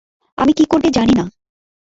আমি 0.37 0.51
কী 0.53 0.65
করবে 0.65 0.89
জানি 0.89 1.13
না। 1.13 1.25